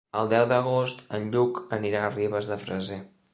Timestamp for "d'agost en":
0.51-1.27